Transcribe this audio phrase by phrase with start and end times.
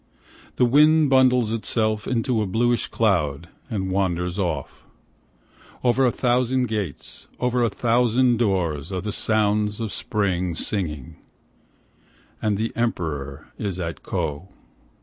[0.55, 4.83] The wind bundles itself into a bluish cloud and wanders off.
[5.83, 11.17] Over a thousand gates, over a thousand doors are the sounds of spring singing,
[12.41, 14.49] And the Emperor is at Ko.